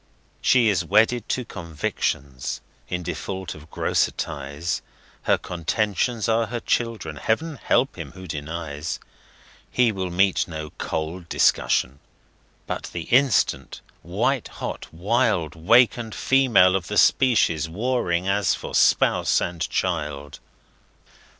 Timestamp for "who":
8.13-8.25